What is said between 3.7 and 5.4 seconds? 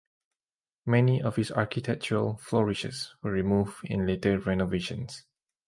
in later renovations.